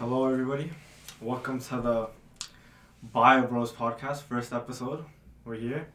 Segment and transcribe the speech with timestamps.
[0.00, 0.70] Hello, everybody.
[1.20, 2.08] Welcome to the
[3.14, 5.04] BioBros podcast, first episode.
[5.44, 5.86] We're here.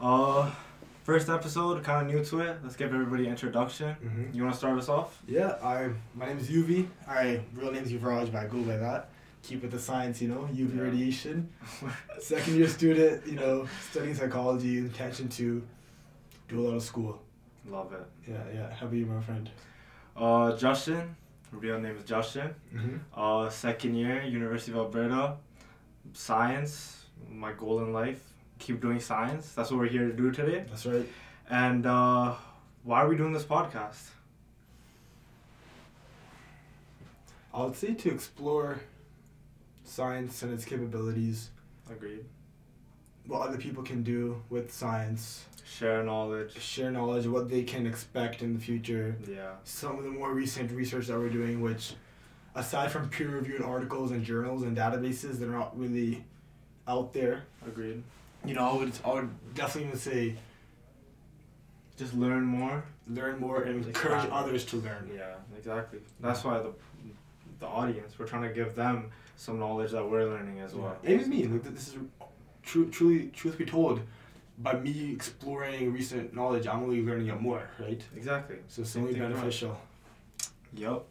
[0.00, 0.50] Uh,
[1.04, 2.58] first episode, kind of new to it.
[2.62, 3.96] Let's give everybody an introduction.
[4.04, 4.34] Mm-hmm.
[4.36, 5.22] You want to start us off?
[5.26, 6.88] Yeah, I my name is UV.
[7.08, 9.10] Alright, real name's Yuvraj, but I go by that.
[9.42, 10.82] Keep it the science, you know, UV Yeah.
[10.82, 11.48] radiation.
[12.20, 15.62] Second year student, you know, studying psychology, intention to
[16.48, 17.22] do a lot of school.
[17.68, 18.04] Love it.
[18.30, 18.74] Yeah, yeah.
[18.74, 19.48] How about you, my friend?
[20.16, 21.14] Uh, Justin.
[21.52, 22.54] Real name is Justin.
[22.74, 22.96] Mm-hmm.
[23.18, 25.36] Uh, second year, University of Alberta.
[26.12, 27.06] Science.
[27.30, 28.22] My goal in life.
[28.58, 29.52] Keep doing science.
[29.52, 30.64] That's what we're here to do today.
[30.68, 31.06] That's right.
[31.48, 32.34] And uh,
[32.84, 34.08] why are we doing this podcast?
[37.54, 38.80] I would say to explore
[39.84, 41.50] science and its capabilities,
[41.90, 42.24] Agreed.
[43.26, 45.44] what other people can do with science,
[45.76, 46.58] Share knowledge.
[46.58, 49.16] share knowledge, what they can expect in the future.
[49.28, 49.52] Yeah.
[49.64, 51.92] some of the more recent research that we're doing, which,
[52.54, 56.24] aside from peer reviewed articles and journals and databases, they're not really
[56.86, 57.44] out there.
[57.66, 58.02] Agreed.
[58.44, 60.36] You know, I would, I would definitely say
[61.96, 62.84] Just learn more.
[63.08, 65.10] learn more and Like encourage others to learn.
[65.14, 65.98] Yeah, exactly.
[66.20, 66.72] That's why the
[67.60, 70.96] the audience we're trying to give them some knowledge that we're learning as well.
[71.02, 71.96] And even me, like this is
[72.62, 74.00] true, truly, truth be told,
[74.58, 78.02] by me exploring recent knowledge, I'm only learning it more, right?
[78.16, 78.56] Exactly.
[78.68, 79.78] So it's Same only beneficial.
[80.74, 81.04] Yep.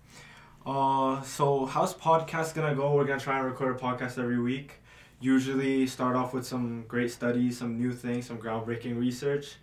[0.66, 2.94] Uh, so how's podcast gonna go?
[2.94, 4.73] We're gonna try and record a podcast every week.
[5.20, 9.56] Usually start off with some great studies, some new things, some groundbreaking research,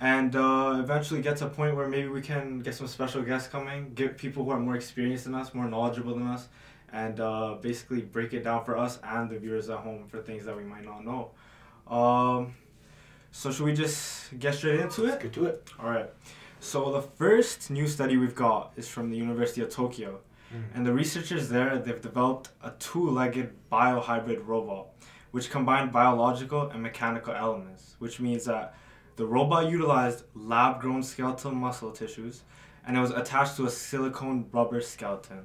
[0.00, 3.48] and uh, eventually get to a point where maybe we can get some special guests
[3.48, 6.48] coming, get people who are more experienced than us, more knowledgeable than us,
[6.92, 10.44] and uh, basically break it down for us and the viewers at home for things
[10.46, 11.32] that we might not know.
[11.88, 12.54] Um,
[13.36, 15.22] so should we just get straight into Let's it?
[15.22, 15.68] get to it.
[15.80, 16.08] All right.
[16.60, 20.62] So the first new study we've got is from the University of Tokyo, hmm.
[20.72, 24.86] and the researchers there they've developed a two-legged biohybrid robot,
[25.32, 28.76] which combined biological and mechanical elements, which means that
[29.16, 32.44] the robot utilized lab-grown skeletal muscle tissues,
[32.86, 35.40] and it was attached to a silicone rubber skeleton.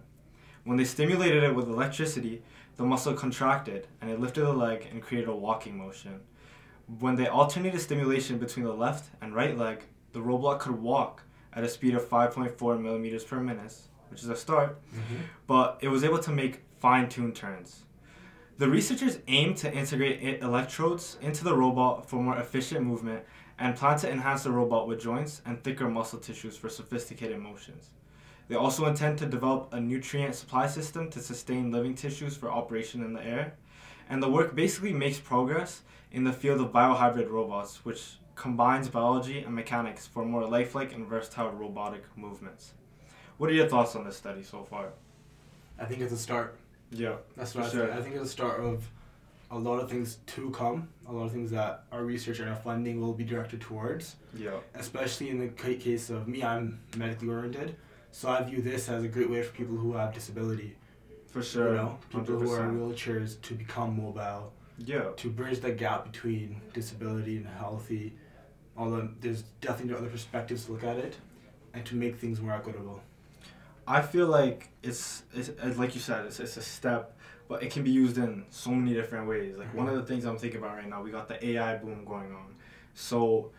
[0.63, 2.43] When they stimulated it with electricity,
[2.77, 6.19] the muscle contracted and it lifted the leg and created a walking motion.
[6.97, 11.23] When they alternated stimulation between the left and right leg, the robot could walk
[11.53, 13.75] at a speed of 5.4 millimeters per minute,
[14.09, 15.21] which is a start, Mm-hmm.
[15.45, 17.83] but it was able to make fine tuned turns.
[18.57, 23.23] The researchers aim to integrate electrodes into the robot for more efficient movement
[23.57, 27.91] and plan to enhance the robot with joints and thicker muscle tissues for sophisticated motions.
[28.47, 33.03] They also intend to develop a nutrient supply system to sustain living tissues for operation
[33.03, 33.53] in the air.
[34.09, 39.39] And the work basically makes progress in the field of biohybrid robots, which combines biology
[39.39, 42.73] and mechanics for more lifelike and versatile robotic movements.
[43.37, 44.89] What are your thoughts on this study so far?
[45.77, 46.57] I think it's a start.
[46.91, 47.15] Yeah.
[47.37, 47.85] That's what I sure.
[47.87, 47.99] think.
[47.99, 48.89] I think it's a start of
[49.51, 50.89] a lot of things to come.
[51.07, 54.15] A lot of things that our research and our funding will be directed towards.
[54.35, 54.59] Yeah.
[54.75, 57.75] Especially in the case of me, I'm medically oriented,
[58.11, 60.75] so I view this as a great way for people who have disability.
[61.27, 61.69] For sure.
[61.69, 64.51] You know, people who are in wheelchairs to become mobile,
[64.85, 65.11] Yeah.
[65.17, 68.13] to bridge the gap between disability and healthy.
[68.77, 71.17] Although there's definitely other perspectives to look at it,
[71.73, 73.01] and to make things more equitable.
[73.87, 77.17] I feel like it's, it's it's like you said, it's, it's a step,
[77.47, 79.55] but it can be used in so many different ways.
[79.57, 79.97] Like one mm-hmm.
[79.97, 82.55] of the things I'm thinking about right now, we got the AI boom going on.
[82.93, 83.51] So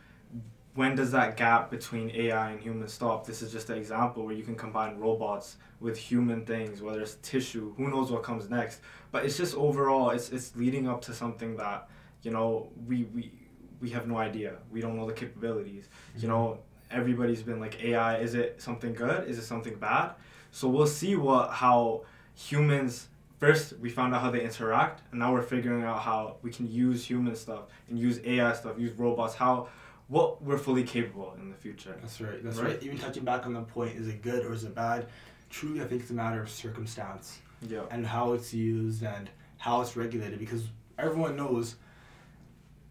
[0.74, 3.26] when does that gap between AI and human stop?
[3.26, 7.16] This is just an example where you can combine robots with human things, whether it's
[7.22, 8.80] tissue, who knows what comes next.
[9.10, 11.88] But it's just overall, it's it's leading up to something that
[12.22, 13.32] you know we we
[13.80, 14.58] we have no idea.
[14.70, 15.88] We don't know the capabilities.
[16.16, 16.60] You know,
[16.90, 18.18] everybody's been like AI.
[18.18, 19.28] Is it something good?
[19.28, 20.12] Is it something bad?
[20.52, 22.02] So we'll see what how
[22.34, 23.08] humans.
[23.38, 26.70] First, we found out how they interact, and now we're figuring out how we can
[26.70, 29.34] use human stuff and use AI stuff, use robots.
[29.34, 29.68] How
[30.10, 31.96] what we're fully capable in the future.
[32.02, 32.42] That's right.
[32.44, 32.72] That's Right.
[32.72, 32.82] right.
[32.82, 35.06] Even touching back on the point, is it good or is it bad?
[35.48, 37.38] Truly, I think it's a matter of circumstance.
[37.68, 37.82] Yeah.
[37.90, 39.28] and how it's used and
[39.58, 40.64] how it's regulated because
[40.98, 41.76] everyone knows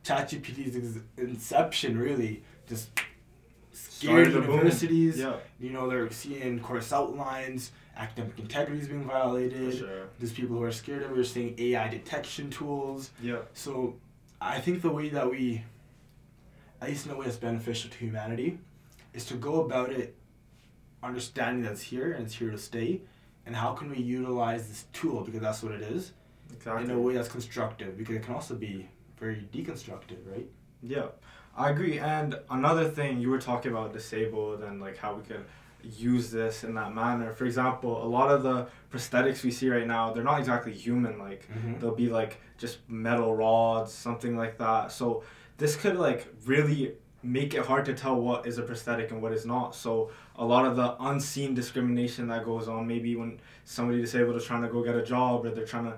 [0.03, 2.89] ChatGPT's ex- inception really just
[3.73, 5.17] scared universities.
[5.17, 5.37] Yeah.
[5.59, 9.75] You know, they're seeing course outlines, academic integrity is being violated.
[9.77, 10.07] sure.
[10.19, 11.17] There's people who are scared of it.
[11.17, 13.09] We're seeing AI detection tools.
[13.21, 13.39] Yeah.
[13.53, 13.95] So
[14.39, 15.63] I think the way that we,
[16.81, 18.59] at least in a way that's beneficial to humanity,
[19.13, 20.15] is to go about it
[21.01, 23.01] understanding that it's here and it's here to stay,
[23.45, 26.11] and how can we utilize this tool because that's what it is
[26.53, 26.83] Exactly.
[26.83, 28.87] in a way that's constructive because it can also be
[29.19, 30.47] very deconstructive, right?
[30.81, 31.07] Yeah,
[31.57, 31.99] I agree.
[31.99, 35.45] And another thing you were talking about disabled and like how we could
[35.83, 37.33] use this in that manner.
[37.33, 41.17] For example, a lot of the prosthetics we see right now, they're not exactly human.
[41.19, 41.79] Like Mhm.
[41.79, 44.91] they'll be like just metal rods, something like that.
[44.91, 45.23] So
[45.59, 49.33] this could like really make it hard to tell what is a prosthetic and what
[49.33, 49.75] is not.
[49.75, 54.45] So a lot of the unseen discrimination that goes on, maybe when somebody disabled is
[54.45, 55.97] trying to go get a job or they're trying to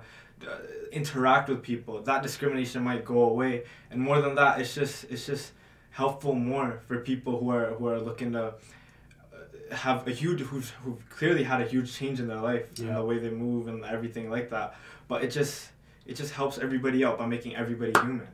[0.50, 0.56] uh,
[0.90, 3.62] interact with people, that discrimination might go away.
[3.90, 5.52] And more than that, it's just it's just
[5.90, 10.70] helpful more for people who are who are looking to uh, have a huge who've,
[10.82, 13.84] who've clearly had a huge change in their life and the way they move and
[13.84, 14.74] everything like that
[15.06, 15.68] but it just
[16.06, 18.26] it just helps everybody out by making everybody human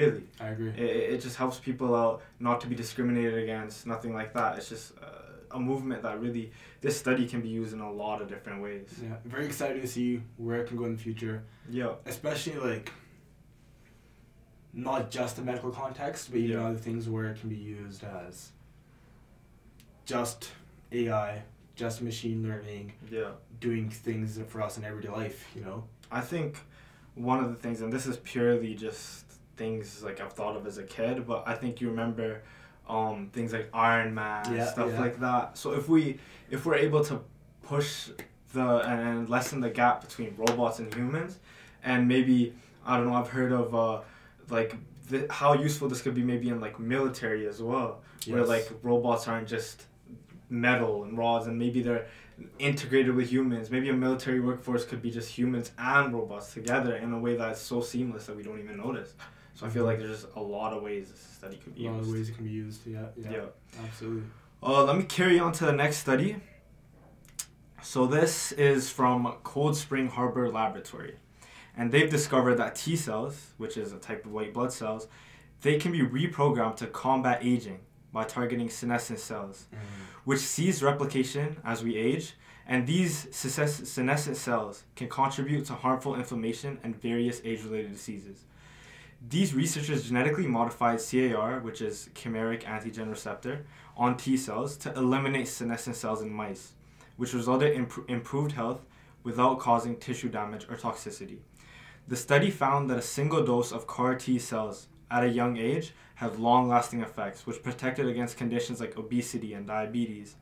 [0.00, 0.70] really I agree.
[0.84, 2.16] it, it just helps people out
[2.48, 6.46] not to be discriminated against nothing like that it's just uh, a movement that really
[6.84, 9.88] this study can be used in a lot of different ways Yeah, very excited to
[9.96, 10.08] see
[10.44, 11.36] where it can go in the future,
[11.80, 12.86] yeah especially like
[14.72, 16.66] not just the medical context, but even Yeah.
[16.68, 18.34] other things where it can be used as
[20.04, 20.50] just
[20.92, 21.42] AI,
[21.74, 25.38] just machine learning, yeah doing things for us in everyday life.
[25.56, 25.78] You know.
[26.10, 26.58] I think
[27.14, 29.25] one of the things, and this is purely just
[29.56, 32.42] things like I've thought of as a kid, but I think you remember
[32.88, 35.00] um, things like Iron Man, Yeah, stuff yeah.
[35.00, 35.58] like that.
[35.58, 36.18] So if we
[36.50, 37.20] if we're able to
[37.62, 38.08] push
[38.52, 41.38] the and, lessen the gap between robots and humans,
[41.82, 42.54] and maybe
[42.84, 44.00] I don't know, I've heard of uh,
[44.48, 44.76] like
[45.08, 49.26] the, how useful this could be maybe in like military as well, where like robots
[49.26, 49.84] aren't just
[50.48, 52.06] metal and rods, and maybe they're
[52.58, 53.70] integrated with humans.
[53.70, 57.60] Maybe a military workforce could be just humans and robots together in a way that's
[57.60, 59.14] so seamless that we don't even notice.
[59.56, 61.96] So I feel like there's a lot of ways this study could be a lot
[61.96, 62.08] used.
[62.08, 62.86] of ways it can be used.
[62.86, 63.06] Yeah.
[63.16, 63.30] Yeah.
[63.30, 63.44] Yeah.
[63.82, 64.24] Absolutely.
[64.62, 66.36] Uh, let me carry on to the next study.
[67.82, 71.16] So this is from Cold Spring Harbor Laboratory,
[71.74, 75.08] and they've discovered that T cells, which is a type of white blood cells,
[75.62, 77.80] they can be reprogrammed to combat aging
[78.12, 79.66] by targeting senescent cells,
[80.24, 82.34] which cease replication as we age,
[82.66, 88.44] and these senescent cells can contribute to harmful inflammation and various age-related diseases.
[89.20, 93.66] These researchers genetically modified CAR, which is chimeric antigen receptor,
[93.96, 96.74] on T cells to eliminate senescent cells in mice,
[97.16, 98.84] which resulted in pr- improved health
[99.22, 101.38] without causing tissue damage or toxicity.
[102.06, 105.92] The study found that a single dose of CAR T cells at a young age
[106.16, 110.36] had long lasting effects, which protected against conditions like obesity and diabetes.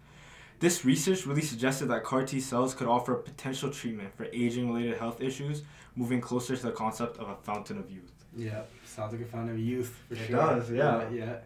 [0.59, 4.69] This research really suggested that CAR T cells could offer a potential treatment for aging
[4.69, 5.63] related health issues,
[5.95, 8.14] moving closer to the concept of a fountain of youth.
[8.37, 8.63] Yeah.
[8.85, 10.37] Sounds like a fountain of youth for It sure.
[10.37, 11.09] does, yeah.
[11.11, 11.25] Yeah.
[11.25, 11.37] yeah.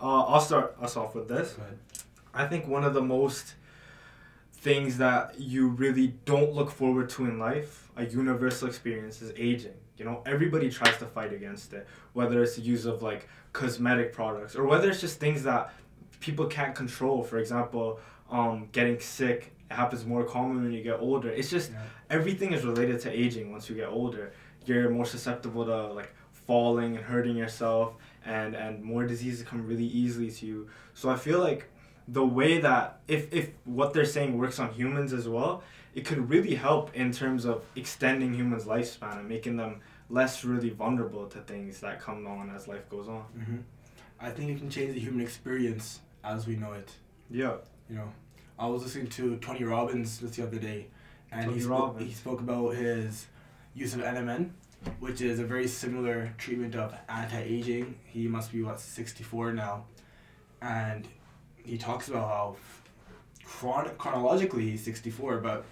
[0.00, 1.56] Uh, I'll start us off with this.
[2.32, 3.54] I think one of the most
[4.52, 9.74] things that you really don't look forward to in life, a universal experience, is aging.
[9.96, 14.12] You know, everybody tries to fight against it, whether it's the use of like cosmetic
[14.12, 15.72] products or whether it's just things that
[16.20, 17.22] people can't control.
[17.22, 18.00] For example,
[18.30, 21.28] um, getting sick it happens more common when you get older.
[21.30, 21.82] It's just Yeah.
[22.10, 24.32] everything is related to aging once you get older.
[24.66, 29.86] You're more susceptible to like falling and hurting yourself and and more diseases come really
[29.86, 30.68] easily to you.
[30.94, 31.66] So I feel like
[32.08, 35.62] the way that if if what they're saying works on humans as well,
[35.94, 40.70] it could really help in terms of extending humans' lifespan and making them less really
[40.70, 43.22] vulnerable to things that come on as life goes on.
[43.44, 43.56] hmm
[44.22, 46.90] I think it can change the human experience as we know it.
[47.30, 47.54] Yeah.
[47.88, 48.12] You know,
[48.58, 50.88] I was listening to Tony Robbins just the other day,
[51.32, 52.08] and Tony he spoke, Robbins.
[52.08, 53.26] he spoke about his
[53.74, 54.50] use of NMN,
[54.98, 57.94] which is a very similar treatment of anti-aging.
[58.04, 59.84] He must be what sixty four now,
[60.60, 61.06] and
[61.64, 62.56] he talks about how
[63.44, 65.64] chron- chronologically he's sixty four, but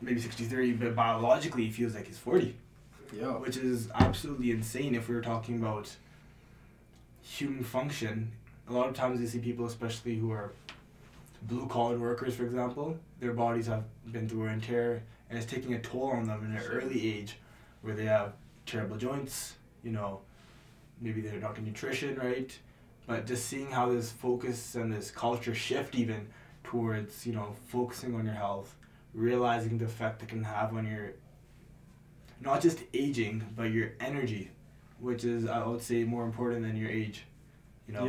[0.00, 2.56] maybe sixty three, but biologically he feels like he's forty
[3.12, 3.36] Yeah.
[3.36, 5.94] which is absolutely insane if we were talking about
[7.22, 8.32] human function.
[8.68, 10.52] A lot of times you see people, especially who are
[11.42, 15.50] blue collar workers, for example, their bodies have been through wear and tear, and it's
[15.50, 17.36] taking a toll on them in an early age
[17.82, 18.34] where they have
[18.66, 20.20] terrible joints, you know,
[21.00, 22.56] maybe they're not getting nutrition, right?
[23.06, 26.28] But just seeing how this focus and this culture shift even
[26.62, 28.76] towards, you know, focusing on your health,
[29.14, 31.12] realizing the effect it can have on your
[32.42, 34.50] not just aging, but your energy,
[34.98, 37.24] which is I would say more important than your age.
[37.86, 38.06] You know,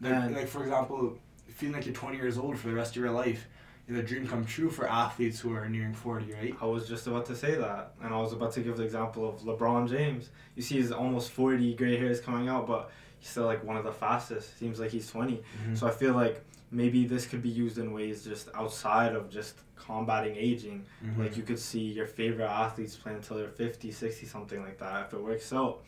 [0.00, 0.20] Yeah.
[0.22, 1.18] like, like for example,
[1.56, 3.48] feeling like you're 20 years old for the rest of your life
[3.88, 6.54] is a dream come true for athletes who are nearing 40, right?
[6.60, 9.28] I was just about to say that, and I was about to give the example
[9.28, 10.30] of LeBron James.
[10.56, 13.84] You see his almost 40 gray hairs coming out, but he's still like one of
[13.84, 14.58] the fastest.
[14.58, 15.42] Seems like he's 20.
[15.74, 19.54] So I feel like maybe this could be used in ways just outside of just
[19.76, 20.84] combating aging.
[21.04, 21.18] Mhm.
[21.18, 25.06] Like you could see your favorite athletes play until they're 50, 60, something like that
[25.06, 25.84] if it works out.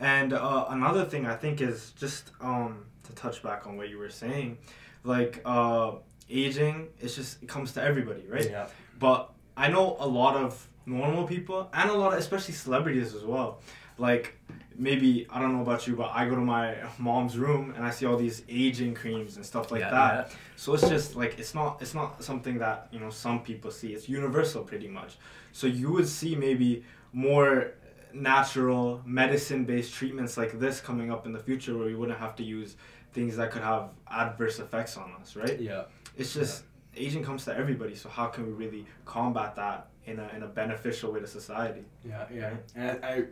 [0.00, 3.98] And uh, another thing I think is just um, to touch back on what you
[3.98, 4.56] were saying,
[5.04, 5.92] like uh,
[6.30, 8.48] aging, it's just it comes to everybody, right?
[8.50, 8.68] Yeah.
[8.98, 13.24] But I know a lot of normal people and a lot of especially celebrities as
[13.24, 13.60] well.
[13.98, 14.36] Like
[14.76, 17.90] maybe I don't know about you, but I go to my mom's room and I
[17.90, 20.32] see all these aging creams and stuff like Yeah, that.
[20.56, 23.92] So it's just like it's not it's not something that you know some people see.
[23.92, 25.18] It's universal pretty much.
[25.52, 27.72] So you would see maybe more
[28.14, 32.36] natural medicine based treatments like this coming up in the future where we wouldn't have
[32.36, 32.76] to use
[33.12, 35.58] things that could have adverse effects on us, right?
[35.60, 35.84] Yeah.
[36.16, 36.64] It's just
[36.96, 37.94] aging comes to everybody.
[37.94, 41.84] So how can we really combat that in a in a beneficial way to society?
[42.04, 43.24] Yeah, yeah, and I,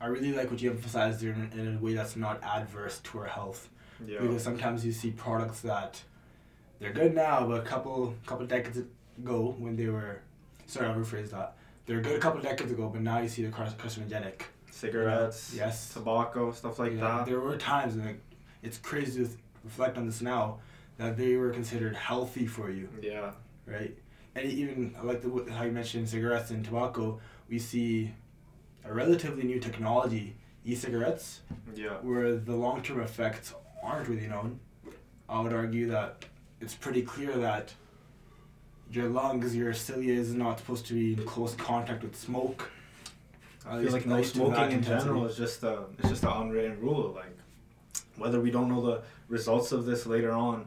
[0.00, 3.18] I, really like what you emphasized there in, in a way that's not adverse to
[3.20, 3.68] our health.
[4.06, 4.20] Yeah.
[4.20, 6.02] Because sometimes you see products that
[6.80, 8.78] they're good now, but a couple couple decades
[9.18, 10.20] ago when they were,
[10.66, 11.56] sorry, I'll rephrase that.
[11.86, 14.42] They're good a couple decades ago, but now you see car- carcinogenic.
[14.70, 15.92] Cigarettes, Yes.
[15.92, 17.26] tobacco, stuff like Yeah, that.
[17.26, 18.20] There were times, and like,
[18.62, 19.30] it's crazy to
[19.64, 20.58] reflect on this now,
[20.98, 23.32] that they were considered healthy for you, Yeah.
[23.66, 23.96] right?
[24.34, 27.20] And even I like the how you mentioned cigarettes and tobacco.
[27.48, 28.12] We see
[28.84, 31.40] a relatively new technology, e-cigarettes,
[31.74, 31.96] Yeah.
[32.02, 34.60] where the long-term effects aren't really known.
[35.28, 36.24] I would argue that
[36.60, 37.74] it's pretty clear that
[38.90, 42.70] your lungs, your cilia is not supposed to be in close contact with smoke.
[43.66, 47.12] I feel like no smoking in general is just a it's just an unwritten rule.
[47.14, 47.36] Like
[48.16, 50.66] whether we don't know the results of this later on,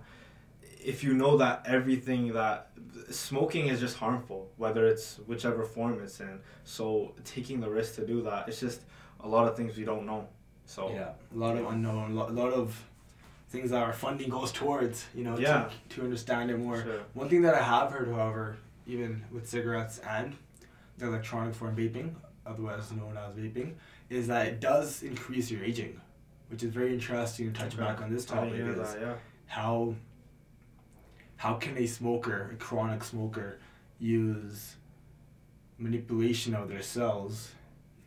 [0.83, 2.69] if you know that everything that
[3.09, 6.39] smoking is just harmful, whether it's whichever form it's in.
[6.63, 8.81] So taking the risk to do that, it's just
[9.21, 10.27] a lot of things we don't know.
[10.65, 12.83] So Yeah, a lot of unknown, a lot, of
[13.49, 15.69] things that our funding goes towards, you know, Yeah.
[15.89, 16.81] to, to understand it more.
[16.81, 17.01] Sure.
[17.13, 20.35] One thing that I have heard, however, even with cigarettes and
[20.97, 22.15] the electronic form vaping,
[22.45, 23.73] otherwise known as vaping,
[24.09, 25.99] is that it does increase your aging,
[26.49, 27.83] which is very interesting to touch Okay.
[27.83, 28.53] back on this topic.
[28.53, 29.13] Is that, yeah.
[29.47, 29.95] how
[31.37, 33.59] how can a smoker, a chronic smoker,
[33.99, 34.75] use
[35.77, 37.51] manipulation of their cells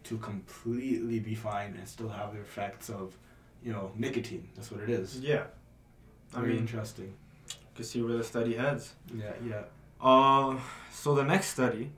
[0.04, 3.16] to completely be fine and still have the effects of,
[3.62, 4.48] you know, nicotine.
[4.56, 5.20] That's what it is.
[5.20, 5.44] Yeah.
[6.34, 7.14] I Very mean, interesting.
[7.50, 8.94] you can see where the study heads.
[9.14, 9.62] Yeah, yeah.
[10.00, 10.58] Uh,
[10.92, 11.90] so the next study,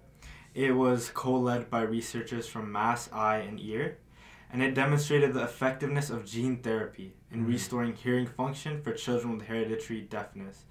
[0.55, 3.99] it was co-led by researchers from Mass Eye and Ear,
[4.53, 7.49] and it demonstrated the effectiveness of gene therapy in Mhm.
[7.49, 10.65] restoring hearing function for children with hereditary deafness,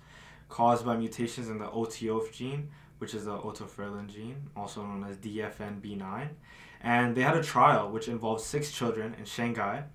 [0.49, 5.17] caused by mutations in the OTOF gene, which is the otoferlin gene, also known as
[5.17, 6.35] DFNB9.
[6.81, 9.85] And they had a trial which involved six children in Shanghai,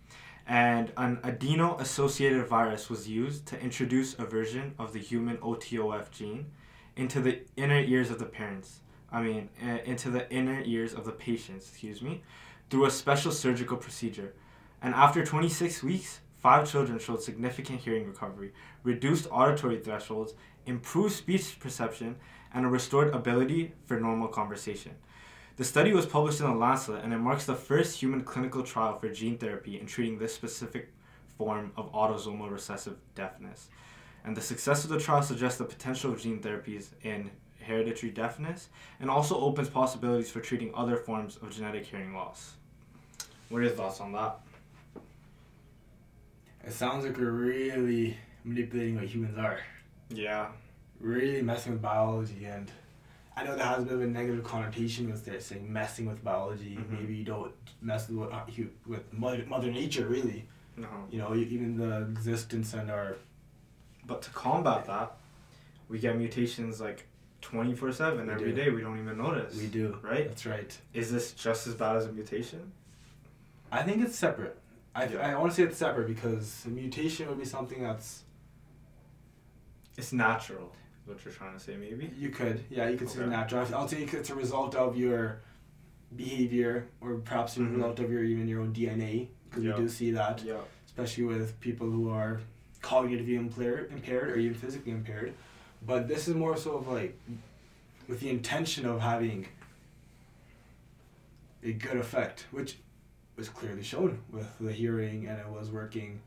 [0.46, 6.50] and an adeno-associated virus was used to introduce a version of the human OTOF gene
[6.96, 8.80] into the inner ears of the parents.
[9.10, 12.22] I mean, uh, into the inner ears of the patients, excuse me,
[12.74, 14.34] through a special surgical procedure.
[14.82, 18.52] And after 26 weeks, five children showed significant hearing recovery,
[18.82, 20.34] reduced auditory thresholds,
[20.66, 22.16] improved speech perception,
[22.52, 24.90] and a restored ability for normal conversation.
[25.54, 28.98] The study was published in the Lancet, and it marks the first human clinical trial
[28.98, 30.92] for gene therapy in treating this specific
[31.38, 33.68] form of autosomal recessive deafness.
[34.24, 38.68] And the success of the trial suggests the potential of gene therapies in hereditary deafness
[38.98, 42.56] and also opens possibilities for treating other forms of genetic hearing loss.
[43.48, 44.40] What are your thoughts on that?
[46.66, 49.60] It sounds like we're really manipulating what humans are.
[50.08, 50.48] Yeah.
[51.00, 52.70] Really messing with biology and
[53.36, 56.22] I know that has a bit of a negative connotation with it, saying messing with
[56.22, 56.76] biology.
[56.76, 56.90] Mhm.
[57.00, 58.42] Maybe you don't mess with uh,
[58.86, 60.46] with mother, mother nature, really.
[60.76, 60.86] No.
[61.10, 63.16] You know, even the existence and our
[64.06, 65.16] But to combat that,
[65.88, 67.06] we get mutations like
[67.40, 68.56] 24 7 We every do.
[68.56, 68.70] day.
[68.70, 69.56] We don't even notice.
[69.56, 69.98] we do.
[70.00, 70.28] Right?
[70.28, 70.78] That's right.
[70.92, 72.70] Is this just as bad as a mutation?
[73.78, 74.56] I think it's separate.
[74.94, 75.28] I, Yeah.
[75.28, 78.22] I want to say it's separate because a mutation would be something that's
[79.96, 80.72] It's natural,
[81.06, 82.10] what you're trying to say, maybe?
[82.16, 83.30] you could yeah you could say Okay.
[83.30, 83.62] natural.
[83.74, 85.40] I'll take it's a result of your
[86.16, 87.72] behavior or perhaps a Mhm.
[87.74, 89.74] result of your even your own DNA because Yeah.
[89.76, 90.60] we do see that Yeah.
[90.86, 92.40] especially with people who are
[92.82, 95.32] cognitively impaired, impaired or even physically impaired.
[95.90, 97.14] But this is more so of like
[98.08, 99.46] with the intention of having
[101.62, 102.78] a good effect, which
[103.36, 106.20] was clearly shown with the hearing and it was working.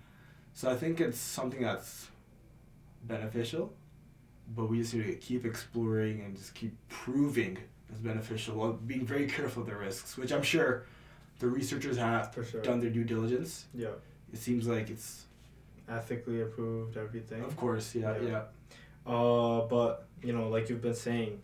[0.53, 2.07] So I think it's something that's
[3.03, 3.73] beneficial,
[4.55, 7.57] but we just need to keep exploring and just keep proving
[7.89, 10.85] it's beneficial while being very careful of the risks, which I'm sure
[11.39, 12.61] the researchers have sure.
[12.61, 13.65] done their due diligence.
[13.73, 13.89] Yeah.
[14.33, 15.23] It seems like it's
[15.89, 17.41] Ethically approved, everything.
[17.45, 18.27] of course, yeah, Yeah.
[19.07, 19.11] yeah.
[19.13, 21.41] Uh, but you know, like you've been saying,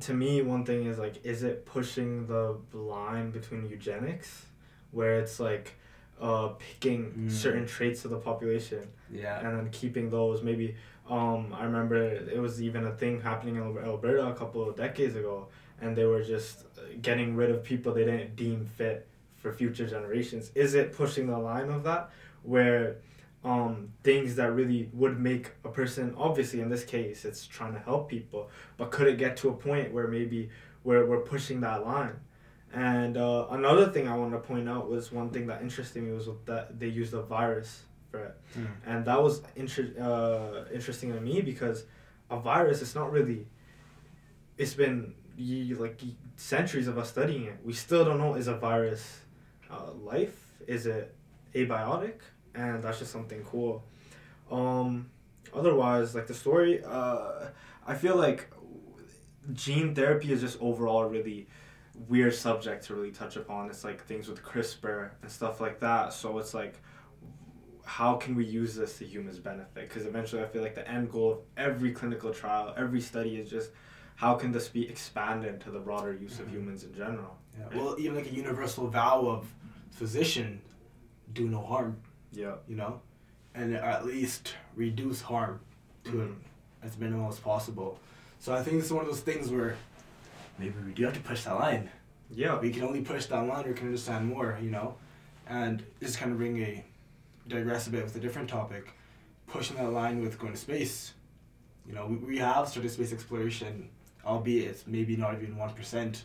[0.00, 4.44] to me, one thing is like, is it pushing the line between eugenics,
[4.90, 5.74] where it's like,
[6.20, 7.30] uh, picking Mm.
[7.30, 9.38] certain traits of the population Yeah.
[9.40, 10.74] and then keeping those maybe
[11.08, 15.16] Um, I remember it was even a thing happening in Alberta a couple of decades
[15.16, 15.48] ago,
[15.80, 19.86] and they were just uh, getting rid of people they didn't deem fit for future
[19.86, 20.50] generations.
[20.54, 22.10] Is it pushing the line of that,
[22.42, 22.96] where
[23.42, 27.78] um, things that really would make a person obviously in this case it's trying to
[27.78, 30.50] help people, but could it get to a point where maybe
[30.84, 32.16] we're we're pushing that line?
[32.72, 36.12] And uh, another thing I want to point out was one thing that interested me
[36.12, 38.66] was that they used a virus for it, Mm.
[38.86, 41.84] and that was inter- uh, interesting to me because
[42.30, 43.46] a virus it's not really.
[44.58, 46.00] It's been ye- like
[46.36, 47.58] centuries of us studying it.
[47.64, 49.20] We still don't know is a virus
[49.70, 50.36] uh, life?
[50.66, 51.14] Is it
[51.54, 52.16] abiotic?
[52.54, 53.84] And that's just something cool.
[54.50, 55.10] Um,
[55.54, 57.46] otherwise, like the story, uh,
[57.86, 58.48] I feel like
[59.52, 61.46] gene therapy is just overall really
[62.06, 63.68] weird subject to really touch upon.
[63.70, 66.12] It's like things with CRISPR and stuff like that.
[66.12, 66.80] So it's like,
[67.84, 69.88] how can we use this to humans' benefit?
[69.88, 73.50] Because eventually, I feel like the end goal of every clinical trial, every study is
[73.50, 73.70] just
[74.16, 76.50] how can this be expanded to the broader use of Mhm.
[76.52, 77.38] humans in general.
[77.58, 77.68] Yeah.
[77.78, 79.52] Well, even like a universal vow of
[79.90, 80.60] physician,
[81.32, 82.00] do no harm.
[82.32, 82.56] Yeah.
[82.68, 83.00] You know,
[83.54, 85.60] and at least reduce harm
[86.04, 86.34] to Mhm.
[86.82, 87.98] as minimal as possible.
[88.38, 89.76] So I think it's one of those things where
[90.58, 91.90] maybe we do have to push that line.
[92.30, 92.58] Yeah.
[92.58, 94.58] We can only push that line or can understand more.
[94.60, 94.96] You know,
[95.48, 96.84] and just kind of bring a
[97.48, 98.88] digress a bit with a different topic,
[99.46, 101.14] pushing that line with going to space.
[101.86, 103.88] You know, we, we have started space exploration,
[104.24, 106.24] albeit it's maybe not even one percent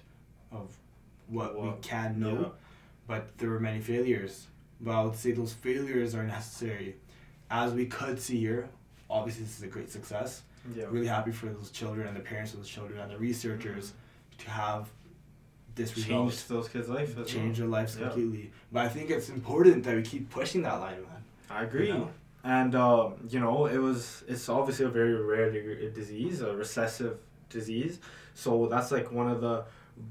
[0.51, 0.75] of
[1.27, 2.47] what we can know Yeah.
[3.07, 4.47] but there were many failures.
[4.81, 6.97] But I would say those failures are necessary.
[7.49, 8.67] As we could see here,
[9.09, 10.41] obviously this is a great success.
[10.75, 10.85] Yeah.
[10.89, 13.93] Really happy for those children and the parents of those children and the researchers
[14.39, 14.89] to have
[15.75, 17.69] this result Changed those kids' life as change well.
[17.69, 18.51] their lives completely.
[18.71, 21.23] But I think it's important that we keep pushing that line, man.
[21.49, 21.87] I agree.
[21.87, 22.11] You know?
[22.43, 25.49] And uh, you know, it was it's obviously a very rare
[25.91, 27.17] disease, a recessive
[27.49, 27.99] disease.
[28.33, 29.65] So that's like one of the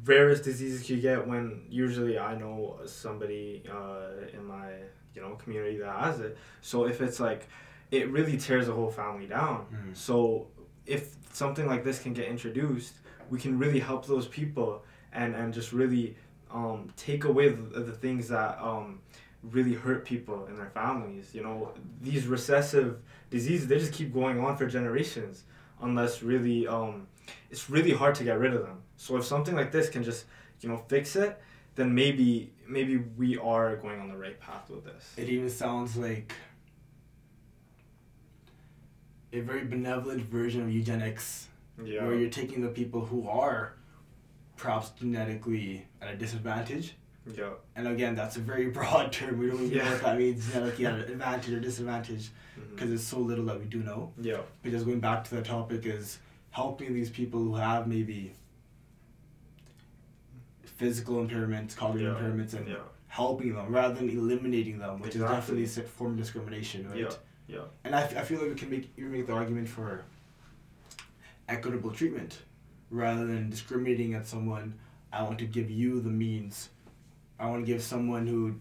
[0.05, 4.71] rarest diseases you get when usually I know somebody uh, in my
[5.15, 6.39] you know community that has it.
[6.63, 7.49] So if it's like
[7.91, 9.67] it really tears the whole family down.
[9.71, 9.97] Mm.
[9.97, 10.49] So
[10.87, 12.95] if something like this can get introduced,
[13.33, 16.15] we can really help those people and and just really
[16.53, 19.01] um, take away the, the things that um,
[19.43, 21.35] really hurt people and their families.
[21.35, 22.99] You know, these recessive
[23.31, 25.45] diseases they just keep going on for generations
[25.81, 27.07] unless really um,
[27.51, 28.83] it's really hard to get rid of them.
[28.99, 30.27] So if something like this can just
[30.61, 31.41] you know fix it,
[31.75, 35.15] then maybe maybe we are going on the right path with this.
[35.17, 36.35] It even sounds like
[39.33, 41.49] a very benevolent version of eugenics
[41.83, 42.05] Yeah.
[42.05, 43.75] where you're taking the people who are
[44.57, 46.95] perhaps genetically at a disadvantage.
[47.27, 47.51] Yeah.
[47.77, 49.39] And again, that's a very broad term.
[49.39, 49.93] We don't even know Yeah.
[49.93, 52.71] what that means, genetically at an advantage or disadvantage, mm-hmm.
[52.75, 54.13] because there's so little that we do know.
[54.21, 54.41] Yeah.
[54.63, 56.19] But just going back to the topic is
[56.51, 58.35] helping these people who have maybe
[60.65, 62.21] physical impairments, cognitive Yeah.
[62.29, 62.77] impairments, and Yeah.
[63.09, 65.63] helping them rather than eliminating them, which Exactly.
[65.63, 66.99] is definitely a form of discrimination, right?
[67.01, 67.11] Yeah.
[67.49, 67.65] Yeah.
[67.85, 70.05] And I, f- I feel like we can make even make the argument for
[71.49, 72.39] equitable treatment
[72.91, 74.75] rather than discriminating at someone.
[75.13, 76.71] I want to give you the means.
[77.39, 78.55] I want to give someone who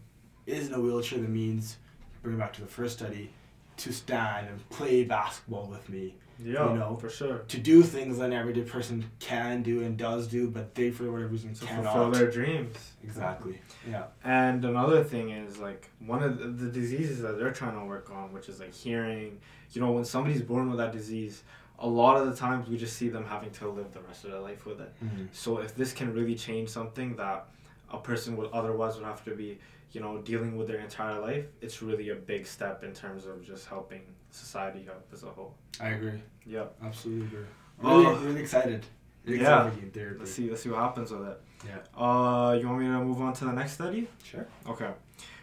[0.46, 1.78] is in a wheelchair the means,
[2.24, 3.30] bring it back to the first study,
[3.78, 6.15] to stand and play basketball with me.
[6.44, 6.72] Yeah.
[6.72, 7.39] You know, for sure.
[7.50, 11.12] To do things that an everyday person can do and does do, but they, for
[11.12, 11.94] whatever reason, To cannot.
[11.94, 12.76] fulfill their dreams.
[13.04, 13.62] Exactly.
[13.88, 14.06] Yeah.
[14.24, 18.10] And another thing is like one of the, the diseases that they're trying to work
[18.12, 19.39] on, which is like hearing.
[19.74, 21.44] You know, when somebody's born with that disease,
[21.82, 24.32] a lot of the times we just see them having to live the rest of
[24.32, 24.91] their life with it.
[25.34, 27.48] So if this can really change something that
[27.89, 29.60] a person would otherwise would have to be,
[29.91, 33.44] you know, dealing with their entire life, it's really a big step in terms of
[33.44, 35.54] just helping society out as a whole.
[35.80, 36.22] I agree.
[36.46, 36.76] Yep.
[36.86, 37.46] Absolutely agree.
[37.80, 38.86] Really, Uh, really excited.
[39.26, 39.44] Really yeah.
[39.67, 40.20] excited for gene therapy.
[40.20, 40.50] Let's see.
[40.50, 41.41] Let's see what happens with it.
[41.65, 41.78] Yeah.
[42.06, 44.08] Uh, you want me to move on to the next study?
[44.24, 44.48] Sure.
[44.67, 44.91] Okay.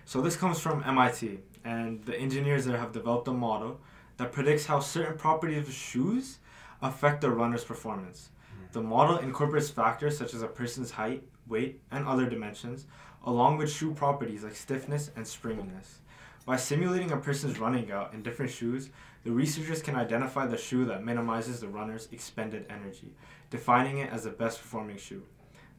[0.04, 3.80] So this comes from MIT, and the engineers there have developed a model
[4.18, 6.38] that predicts how certain properties of shoes
[6.82, 8.28] affect the runner's performance.
[8.52, 8.72] Mm.
[8.72, 12.86] The model incorporates factors such as a person's height, weight, and other dimensions,
[13.24, 16.00] along with shoe properties like stiffness and springiness.
[16.44, 18.90] By simulating a person's running out in different shoes,
[19.24, 23.12] the researchers can identify the shoe that minimizes the runner's expended energy,
[23.50, 25.22] defining it as the best performing shoe.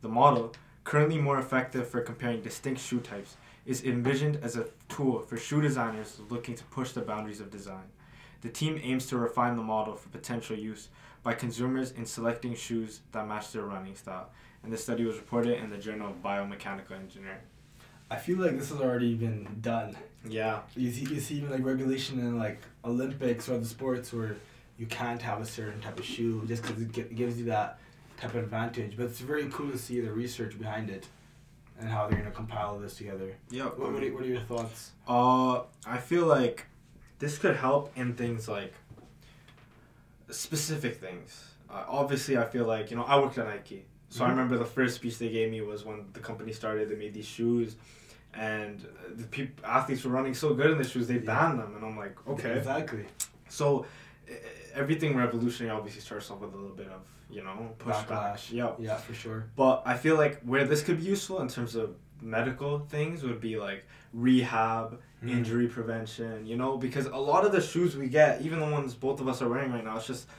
[0.02, 5.22] The model, currently more effective for comparing distinct shoe types, is envisioned as a tool
[5.22, 7.86] for shoe designers looking to push the boundaries of design.
[8.42, 10.90] The team aims to refine the model for potential use
[11.24, 14.30] by consumers in selecting shoes that match their running style.
[14.64, 17.40] And the study was reported in the Journal of Biomechanical Engineering.
[18.12, 19.96] I feel like this has already been done.
[20.28, 20.62] Yeah.
[20.76, 24.38] You see, you see even like regulation in like Olympics or other sports where
[24.78, 27.80] you can't have a certain type of shoe just because it gi- gives you that
[28.18, 28.98] type of advantage.
[28.98, 31.08] But it's very cool to see the research behind it
[31.80, 33.36] and how they're gonna compile this together.
[33.50, 33.66] Yeah.
[33.66, 34.92] What, what, are, what are your thoughts?
[35.08, 36.66] Uh, I feel like
[37.20, 38.74] this could help in things like
[40.30, 41.46] specific things.
[41.70, 44.32] Uh, obviously, I feel like you know I worked at Nike, so I Mhm.
[44.32, 46.90] remember the first speech they gave me was when the company started.
[46.90, 47.76] They made these shoes,
[48.34, 51.32] and the peop- athletes were running so good in the shoes they Yeah.
[51.34, 52.58] banned them, and I'm like, okay.
[52.58, 53.06] Exactly.
[53.50, 53.86] So
[54.74, 58.08] everything revolutionary obviously starts off with a little bit of you know pushback.
[58.08, 58.52] Backlash.
[58.52, 58.72] Yeah.
[58.80, 59.46] Yeah, for sure.
[59.56, 63.40] But I feel like where this could be useful in terms of medical things would
[63.42, 65.32] be like rehab, Mm.
[65.32, 68.96] injury prevention, you know, because a lot of the shoes we get, even the ones
[68.96, 70.30] both of us are wearing right now, it's just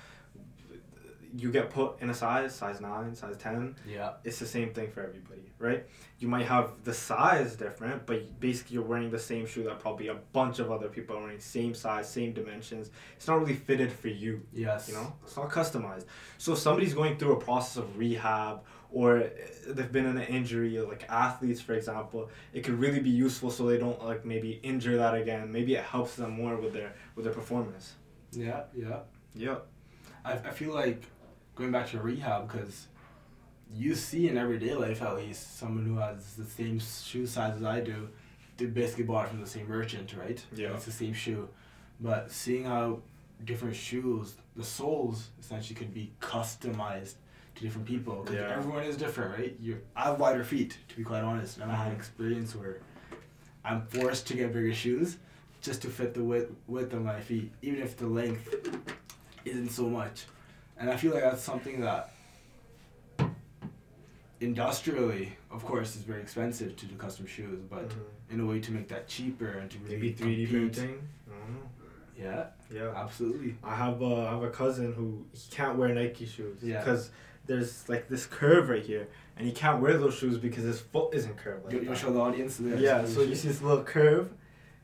[1.37, 3.77] you get put in a size, size 9, size 10.
[3.87, 4.15] Yeah.
[4.25, 5.87] It's the same thing for everybody, right?
[6.19, 10.09] You might have the size different, but basically you're wearing the same shoe that probably
[10.09, 12.91] a bunch of other people are wearing, same size, same dimensions.
[13.17, 14.43] It's not really fitted for you.
[14.53, 14.89] Yes.
[14.89, 16.07] You know, it's not customized.
[16.39, 18.63] So if somebody's going through a process of rehab
[18.93, 19.31] or
[19.67, 23.67] they've been in an injury, like athletes, for example, it could really be useful so
[23.67, 25.51] they don't like maybe injure that again.
[25.53, 27.95] Maybe it helps them more with their with their performance.
[28.33, 29.01] Yeah, yeah.
[29.35, 29.57] Yeah.
[30.25, 31.05] I, I feel like
[31.55, 32.87] going back to rehab because
[33.73, 37.63] you see in everyday life at least someone who has the same shoe size as
[37.63, 38.09] I do,
[38.57, 40.43] they basically bought from the same merchant, right?
[40.55, 40.75] Yeah.
[40.75, 41.49] It's the same shoe,
[42.01, 43.01] but seeing how
[43.45, 47.15] different shoes, the soles essentially could be customized
[47.61, 48.25] to different people.
[48.25, 48.57] 'cause Yeah.
[48.57, 49.55] everyone is different, right?
[49.61, 51.99] You, I have wider feet, to be quite honest, and I had an Mhm.
[51.99, 52.79] experience where
[53.65, 55.19] I'm forced to get bigger shoes
[55.61, 58.55] just to fit the width width of my feet, even if the length
[59.45, 60.25] isn't so much.
[60.79, 62.15] And I feel like that's something that
[64.41, 67.95] industrially, of course, is very expensive to do custom shoes, but Mhm.
[68.31, 70.73] in a way to make that cheaper and to really Maybe 3D compete.
[70.73, 71.09] printing.
[72.21, 72.45] I don't know.
[72.71, 72.93] Yeah, Yeah.
[72.97, 73.57] absolutely.
[73.65, 76.79] I have a, I have a cousin who he can't wear Nike shoes Yeah.
[76.79, 77.11] because
[77.47, 81.15] there's like this curve right here, and he can't wear those shoes because his foot
[81.15, 82.77] isn't curved like you, you show the audience there.
[82.79, 84.31] yeah, so you see this little curve.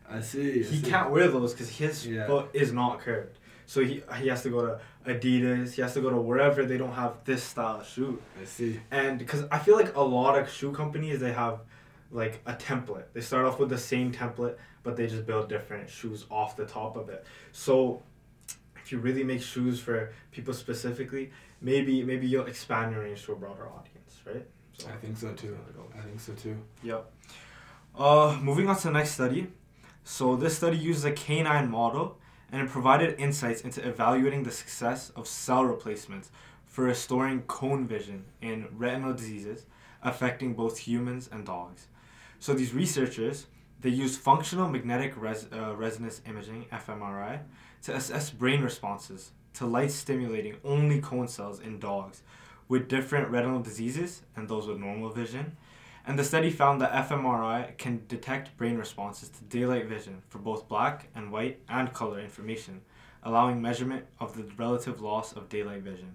[0.08, 0.50] I see.
[0.50, 0.82] I he see.
[0.90, 2.26] can't wear those because his Yeah.
[2.26, 3.38] foot is not curved.
[3.66, 4.80] So he he has to go to
[5.12, 5.72] Adidas.
[5.74, 8.22] He has to go to wherever they don't have this style of shoe.
[8.40, 8.80] I see.
[8.92, 11.58] And because I feel like a lot of shoe companies they have
[12.10, 13.04] like a template.
[13.12, 16.66] They start off with the same template, but they just build different shoes off the
[16.66, 17.24] top of it.
[17.52, 18.02] So
[18.76, 23.32] if you really make shoes for people specifically, maybe maybe you'll expand your range to
[23.32, 24.46] a broader audience, right?
[24.78, 25.56] So I think so too.
[25.56, 25.90] how it goes.
[25.98, 26.56] I think so too.
[26.82, 27.12] Yep.
[27.98, 29.48] Uh, moving on to the next study.
[30.04, 32.18] So this study uses a canine model
[32.52, 36.30] and it provided insights into evaluating the success of cell replacements
[36.64, 39.66] for restoring cone vision in retinal diseases
[40.02, 41.88] affecting both humans and dogs.
[42.38, 43.46] So these researchers
[43.80, 47.40] they used functional magnetic res- uh, resonance imaging (fMRI)
[47.82, 52.22] to assess brain responses to light stimulating only cone cells in dogs
[52.68, 55.56] with different retinal diseases and those with normal vision.
[56.06, 60.68] And the study found that fMRI can detect brain responses to daylight vision for both
[60.68, 62.80] black and white and color information,
[63.22, 66.14] allowing measurement of the relative loss of daylight vision.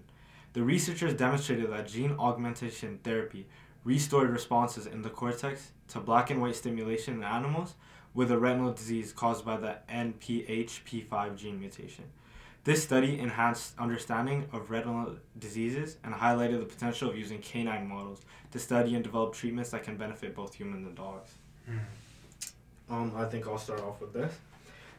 [0.52, 3.46] The researchers demonstrated that gene augmentation therapy
[3.84, 7.74] restored responses in the cortex to black and white stimulation in animals
[8.14, 12.04] with a retinal disease caused by the NPHP5 gene mutation.
[12.64, 18.20] This study enhanced understanding of retinal diseases and highlighted the potential of using canine models
[18.52, 21.30] to study and develop treatments that can benefit both humans and dogs.
[22.88, 24.32] Um, I think I'll start off with this.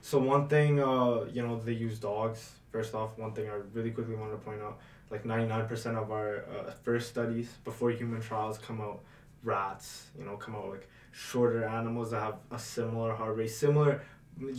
[0.01, 2.51] So one thing, uh, you know, they use dogs.
[2.71, 4.79] First off, one thing I really quickly wanted to point out,
[5.13, 8.99] like ninety nine percent of our uh, first studies before human trials come out
[9.43, 9.87] rats.
[10.17, 14.01] You know, come out like shorter animals that have a similar heart rate, similar.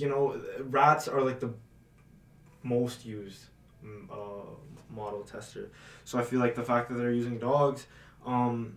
[0.02, 0.40] You know,
[0.80, 1.52] rats are like the
[2.62, 3.42] most used
[3.84, 4.50] mm, uh,
[4.94, 5.70] model tester.
[6.04, 7.86] So I feel like the fact that they're using dogs,
[8.24, 8.76] um,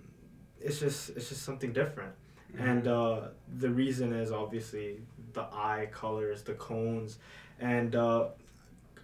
[0.59, 2.13] it's just it's just something different.
[2.57, 3.21] And uh,
[3.59, 5.01] the reason is obviously
[5.33, 7.19] the eye colors, the cones,
[7.59, 8.29] and uh,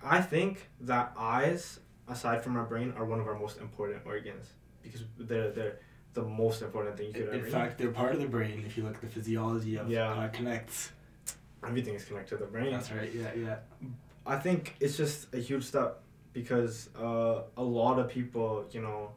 [0.04, 4.48] I think that eyes, aside from our brain, are one of our most important organs
[4.82, 5.80] because they're they're
[6.14, 7.46] the most important thing you could in, ever.
[7.46, 8.64] in fact, they're part of the brain.
[8.66, 10.14] If you look at the physiology of Yeah.
[10.16, 10.92] how it connects.
[11.66, 12.72] everything is connected to the brain.
[12.72, 13.12] That's right.
[13.14, 13.56] Yeah, yeah.
[14.26, 16.02] I think it's just a huge step
[16.34, 19.12] because uh, a lot of people, you know,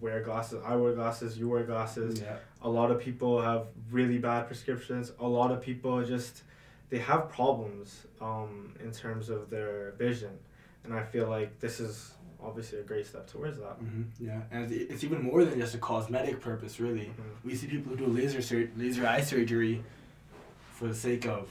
[0.00, 0.60] wear glasses.
[0.64, 1.38] I wear glasses.
[1.38, 2.20] You wear glasses.
[2.20, 2.36] Yeah.
[2.62, 5.12] A lot of people have really bad prescriptions.
[5.20, 6.42] A lot of people just
[6.90, 10.30] they have problems um, in terms of their vision,
[10.88, 13.76] and I feel like this is obviously a great step towards that.
[13.76, 17.06] hmm Yeah, and it- it's even more than just a cosmetic purpose, really.
[17.06, 17.44] Mhm.
[17.44, 19.82] We see people who do laser sur- laser eye surgery
[20.72, 21.48] for the sake of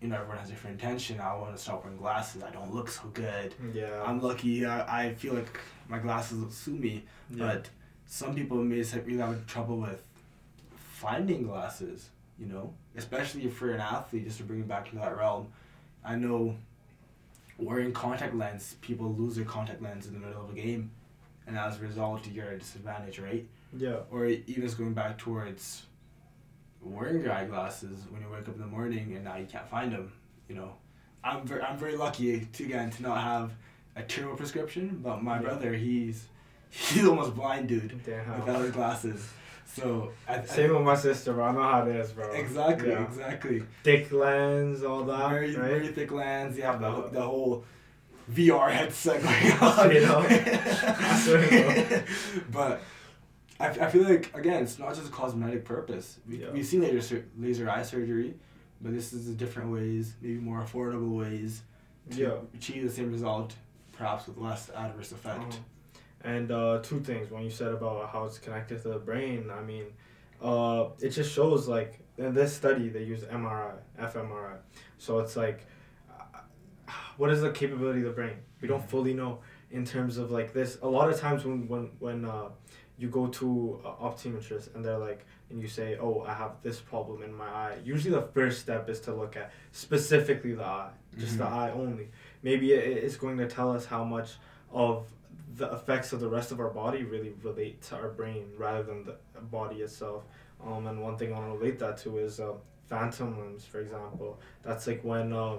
[0.00, 1.18] you know everyone has different intention.
[1.20, 2.42] I want to stop wearing glasses.
[2.42, 3.54] I don't look so good.
[3.72, 4.02] Yeah.
[4.04, 4.66] I'm lucky.
[4.66, 5.58] I, I feel like
[5.88, 7.04] my glasses will suit me.
[7.30, 7.38] yeah.
[7.46, 7.70] But
[8.06, 10.02] some people may really have trouble with
[10.76, 14.98] finding glasses, you know, especially if you're an athlete, just to bring it back into
[14.98, 15.48] that realm.
[16.04, 16.56] I know
[17.58, 20.90] wearing contact lens, people lose their contact lens in the middle of a game,
[21.46, 23.46] and as a result, you're at a disadvantage, right?
[23.76, 23.96] yeah.
[24.10, 25.82] Or even just going back towards
[26.82, 29.92] wearing your eyeglasses when you wake up in the morning and now you can't find
[29.92, 30.12] them,
[30.48, 30.74] you know.
[31.24, 33.52] I'm very, I'm very lucky to again to not have
[33.96, 35.42] a terrible prescription, but my Yeah.
[35.42, 36.26] brother, he's
[36.70, 38.38] he's almost blind, dude Damn.
[38.40, 39.26] without his glasses.
[39.66, 41.44] So I, I Same with my sister, bro.
[41.46, 42.30] I know how it is, bro.
[42.32, 43.04] exactly, Yeah.
[43.04, 43.62] exactly.
[43.82, 45.68] Thick lens, all that, very right?
[45.68, 46.56] very thick lens.
[46.56, 47.64] You have the the whole
[48.32, 49.90] VR headset going on.
[49.94, 52.02] You know?
[52.50, 52.80] But
[53.60, 56.18] I, I feel like again, it's not just a cosmetic purpose.
[56.28, 56.50] We Yeah.
[56.52, 58.34] we've seen laser laser eye surgery,
[58.80, 61.62] but this is different ways, maybe more affordable ways
[62.10, 62.34] to Yeah.
[62.54, 63.54] achieve the same result,
[63.92, 65.40] perhaps with less adverse effect.
[65.40, 65.58] Uh-huh.
[66.24, 67.30] And uh, two things.
[67.30, 69.84] When you said about how it's connected to the brain, I mean,
[70.42, 74.56] uh, it just shows like in this study they use MRI, fMRI.
[74.98, 75.66] So it's like,
[76.10, 76.38] uh,
[77.18, 78.36] what is the capability of the brain?
[78.60, 80.78] We don't fully know in terms of like this.
[80.82, 82.48] A lot of times when when when uh,
[82.96, 86.80] you go to a optometrist and they're like, and you say, oh, I have this
[86.80, 87.76] problem in my eye.
[87.84, 91.52] Usually the first step is to look at specifically the eye, just the Mhm.
[91.52, 92.08] eye only.
[92.42, 94.36] Maybe it's going to tell us how much
[94.72, 95.06] of
[95.56, 99.04] the effects of the rest of our body really relate to our brain rather than
[99.04, 99.16] the
[99.50, 100.24] body itself.
[100.64, 102.52] Um, and one thing I want to relate that to is uh,
[102.88, 104.40] phantom limbs, for example.
[104.62, 105.58] That's like when uh,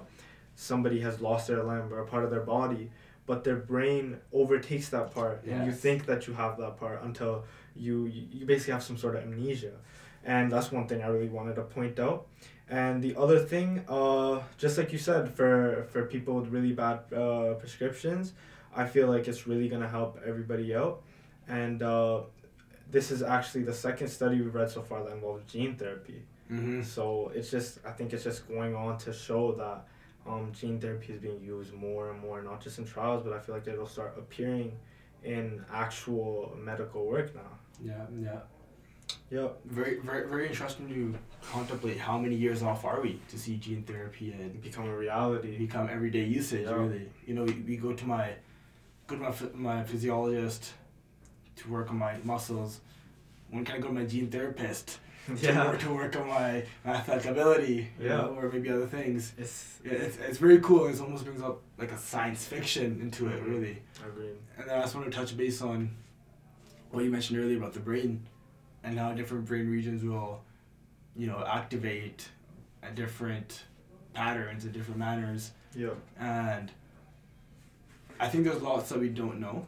[0.56, 2.92] somebody has lost their limb or a part of their body,
[3.26, 7.44] but their brain overtakes that part, and you think that you have that part until
[7.76, 9.74] you you you basically have some sort of amnesia,
[10.24, 12.28] and that's one thing I really wanted to point out.
[12.70, 17.00] And the other thing, uh, just like you said, for for people with really bad
[17.14, 18.34] uh, prescriptions,
[18.76, 21.02] I feel like it's really gonna help everybody out.
[21.48, 22.22] And uh,
[22.92, 26.22] this is actually the second study we've read so far that involves gene therapy.
[26.52, 26.84] Mm-hmm.
[26.84, 29.88] So it's just I think it's just going on to show that
[30.30, 33.40] um, gene therapy is being used more and more, not just in trials, but I
[33.40, 34.72] feel like it'll start appearing
[35.24, 37.42] in actual medical work now.
[37.84, 38.40] Yeah, yeah.
[39.32, 39.60] Yep.
[39.66, 41.16] Very, very, very interesting to
[41.52, 45.58] contemplate how many years off are we to see gene therapy and Become a reality.
[45.58, 46.66] become everyday usage.
[46.66, 46.74] Yeah.
[46.74, 48.32] Really, you know, we, we go to my
[49.08, 50.74] go to my my physiologist
[51.58, 52.80] to work on my muscles.
[53.50, 55.68] When can I go to my gene therapist to, Yeah.
[55.68, 57.90] work, to work on my athletic ability?
[58.00, 58.18] You Yeah.
[58.18, 59.34] know, or maybe other things.
[59.38, 60.88] It's Yeah, it's, it's very cool.
[60.88, 63.46] It almost brings up like a science fiction into it, Mhm.
[63.50, 63.82] really.
[64.08, 64.36] agreed.
[64.58, 65.90] And then I just want to touch base on
[66.92, 68.26] what you mentioned earlier about the brain
[68.84, 70.42] and how different brain regions will,
[71.16, 72.30] you know, activate
[72.84, 73.64] at different
[74.14, 75.52] patterns and different manners.
[75.76, 75.98] Yep.
[76.20, 76.72] And
[78.20, 79.68] I think there's lots that we don't know,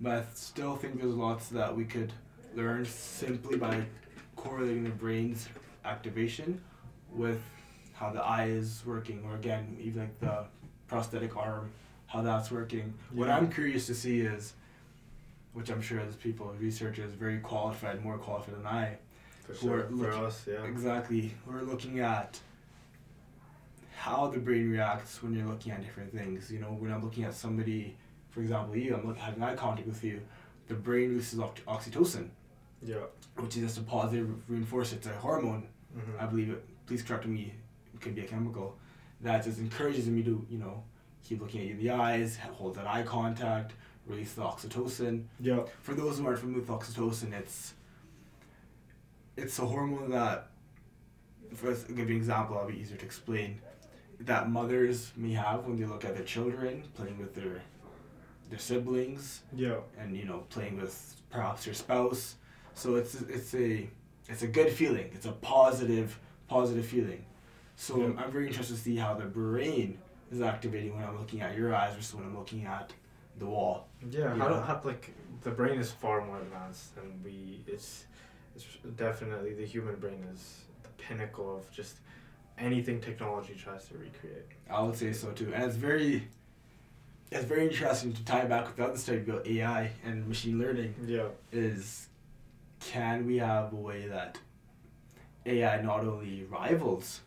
[0.00, 2.12] but I still think there's lots that we could
[2.54, 3.84] learn simply by
[4.36, 5.48] correlating the brain's
[5.84, 6.60] activation
[7.12, 7.40] with
[7.94, 10.44] how the eye is working, or again, even like the
[10.88, 11.70] prosthetic arm,
[12.06, 12.94] how that's working.
[13.12, 14.54] What I'm curious to see is,
[15.52, 18.98] which I'm sure there's people, researchers, very qualified, more qualified than I,
[19.46, 19.78] For Who sure.
[19.80, 20.64] are For us, yeah.
[20.64, 21.34] Exactly.
[21.46, 22.38] We're looking at
[24.04, 26.52] how the brain reacts when you're looking at different things.
[26.52, 27.96] You know, when I'm looking at somebody,
[28.28, 30.20] for example, you, I'm look, having eye contact with you,
[30.68, 32.28] the brain releases ox- oxytocin,
[32.82, 32.96] Yeah.
[33.36, 34.94] which is just a positive reinforcer.
[34.96, 36.20] It's a hormone, Mhm.
[36.20, 36.62] I believe it.
[36.86, 37.54] Please correct me.
[37.94, 38.76] It could be a chemical
[39.22, 40.84] that just encourages me to, you know,
[41.22, 43.72] keep looking at you in the eyes, hold that eye contact,
[44.06, 45.64] release the oxytocin Yeah.
[45.80, 47.72] for those who aren't familiar with oxytocin, it's
[49.36, 50.50] it's a hormone that,
[51.54, 53.60] for us, give you an example, that'll be easier to explain,
[54.20, 57.62] that mothers may have when they look at their children playing with their
[58.50, 59.76] their siblings Yeah.
[59.98, 62.36] and you know playing with perhaps their spouse.
[62.74, 63.88] So it's it's a
[64.28, 65.10] it's a good feeling.
[65.14, 67.24] It's a positive positive feeling.
[67.76, 68.04] So Yeah.
[68.06, 69.98] I'm, I'm very interested to see how the brain
[70.30, 72.92] is activating when I'm looking at your eyes versus when I'm looking at
[73.38, 73.88] the wall.
[74.10, 77.62] Yeah, how, how like the brain is far more advanced than we.
[77.66, 78.04] It's
[78.54, 78.64] it's
[78.96, 81.96] definitely the human brain is the pinnacle of just
[82.58, 84.46] anything technology tries to recreate.
[84.70, 86.28] I would say so too, and it's very,
[87.30, 90.94] it's very interesting to tie back with the other study about AI and machine learning.
[91.06, 91.26] Yeah.
[91.52, 92.08] Is,
[92.80, 94.38] can we have a way that
[95.46, 97.20] AI not only rivals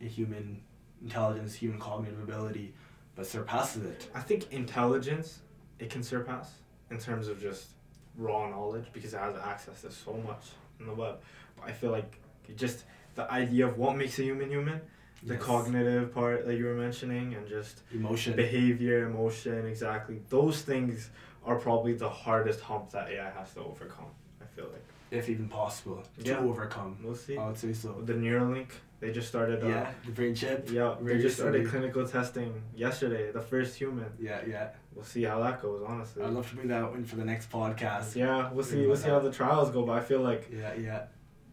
[0.00, 0.60] a human
[1.02, 2.74] intelligence, human cognitive ability,
[3.14, 4.08] but surpasses it?
[4.14, 5.40] I think intelligence
[5.78, 6.52] it can surpass
[6.90, 7.68] in terms of just
[8.16, 11.18] raw knowledge because it has access to so much in the web.
[11.56, 12.18] But I feel like
[12.48, 12.84] it just
[13.16, 14.80] the idea of what makes a human human,
[15.22, 15.42] the Yes.
[15.42, 18.36] cognitive part that you were mentioning, and just emotion.
[18.36, 20.20] behavior, emotion, exactly.
[20.28, 21.10] Those things
[21.44, 24.10] are probably the hardest hump that AI has to overcome.
[24.40, 24.82] I feel like.
[25.12, 26.34] if even possible, Yeah.
[26.36, 26.98] to overcome.
[27.02, 27.38] We'll see.
[27.38, 27.92] I would say so.
[28.04, 29.62] The Neuralink, they just started.
[29.62, 30.68] Uh, yeah, the brain chip.
[30.68, 33.30] Yeah, they just started clinical testing yesterday.
[33.30, 34.10] The first human.
[34.18, 34.70] Yeah, yeah.
[34.94, 35.80] We'll see how that goes.
[35.86, 36.24] Honestly.
[36.24, 38.16] I'd love to bring that in for the next podcast.
[38.16, 38.84] Yeah, we'll see.
[38.84, 39.86] We'll see how the trials go.
[39.86, 41.02] But I feel like Yeah, yeah,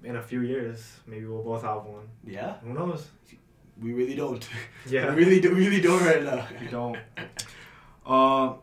[0.03, 2.07] in a few years, maybe we'll both have one.
[2.25, 2.55] yeah.
[2.63, 3.07] Who knows?
[3.81, 4.47] We really don't.
[4.87, 5.09] Yeah.
[5.09, 5.53] we really do.
[5.53, 6.47] Really don't right now.
[6.61, 6.97] You don't.
[8.05, 8.53] Uh,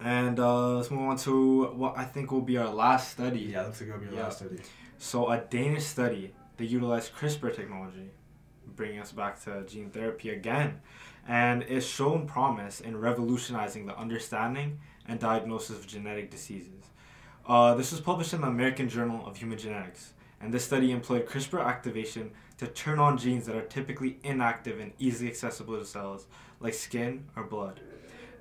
[0.00, 3.40] and uh, let's move on to what I think will be our last study.
[3.40, 4.22] Yeah, looks like it'll be our Yeah.
[4.24, 4.60] last study.
[4.98, 8.10] So a Danish study they utilized CRISPR technology,
[8.76, 10.80] bringing us back to gene therapy again,
[11.26, 16.84] and it's shown promise in revolutionizing the understanding and diagnosis of genetic diseases.
[17.46, 20.12] Uh, this was published in the American Journal of Human Genetics,
[20.44, 24.92] and this study employed CRISPR activation to turn on genes that are typically inactive and
[24.98, 26.26] easily accessible to cells,
[26.60, 27.80] like skin or blood.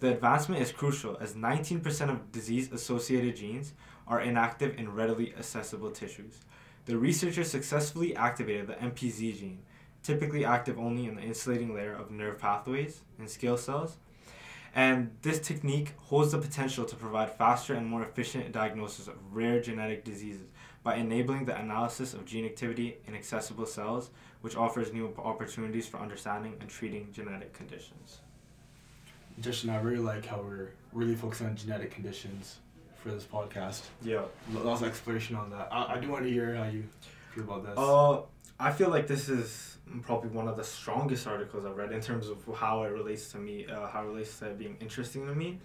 [0.01, 3.71] The advancement is crucial as 19% of disease associated genes
[4.05, 6.41] are inactive in readily accessible tissues.
[6.87, 9.59] The researchers successfully activated the MPZ gene,
[10.03, 13.95] typically active only in the insulating layer of nerve pathways and scale cells.
[14.75, 19.61] And this technique holds the potential to provide faster and more efficient diagnosis of rare
[19.61, 20.47] genetic diseases
[20.81, 24.09] by enabling the analysis of gene activity in accessible cells,
[24.41, 28.19] which offers new opportunities for understanding and treating genetic conditions.
[29.39, 32.59] Justin, I really like how we're really focusing on genetic conditions
[32.97, 33.81] for this podcast.
[34.01, 34.23] Yeah.
[34.51, 35.69] Lots of exploration on that.
[35.71, 36.83] I, I do want to hear how you
[37.33, 37.77] feel about this.
[37.77, 38.21] Uh,
[38.63, 42.29] I feel like this is probably one of the strongest articles I've read in terms
[42.29, 45.59] of how it relates to me, uh, how it relates to being interesting to me,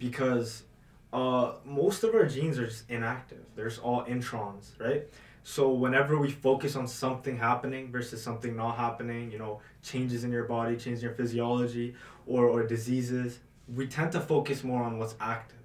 [0.00, 0.64] because
[1.12, 3.44] uh, most of our genes are just inactive.
[3.54, 5.04] There's all introns, right?
[5.44, 10.32] So whenever we focus on something happening versus something not happening, you know, changes in
[10.32, 11.94] your body, changes in your physiology,
[12.26, 13.38] or, or diseases,
[13.72, 15.58] we tend to focus more on what's active.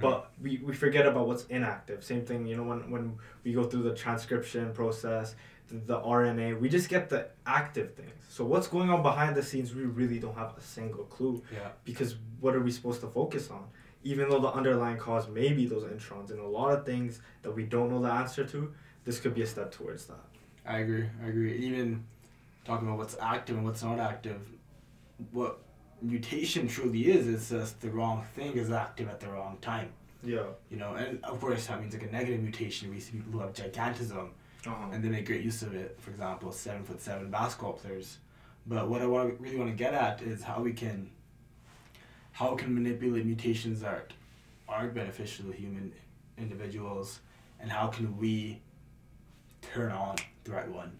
[0.00, 2.02] But we, we forget about what's inactive.
[2.02, 5.34] Same thing, you know, when, when we go through the transcription process,
[5.72, 8.10] the, RNA, we just get the active things.
[8.28, 11.68] So what's going on behind the scenes, we really don't have a single clue yeah.
[11.84, 13.64] because what are we supposed to focus on?
[14.04, 17.52] Even though the underlying cause may be those introns and a lot of things that
[17.52, 18.72] we don't know the answer to,
[19.04, 20.24] this could be a step towards that.
[20.66, 21.08] I agree.
[21.24, 21.56] I agree.
[21.58, 22.04] Even
[22.64, 24.46] talking about what's active and what's not active,
[25.30, 25.60] what
[26.00, 29.92] mutation truly is, is just the wrong thing is active at the wrong time.
[30.22, 30.44] Yeah.
[30.70, 32.90] You know, and of course that means like a negative mutation.
[32.90, 34.30] We see people who have gigantism
[34.66, 34.90] Uh-huh.
[34.92, 35.96] and they make great use of it.
[36.00, 38.18] For example, seven foot seven basketball players.
[38.66, 41.10] But what I want really want to get at is how we can,
[42.32, 44.12] how we can manipulate mutations that
[44.68, 45.92] aren't beneficial to human
[46.38, 47.20] individuals,
[47.60, 48.60] and how can we
[49.60, 50.92] turn on the right one.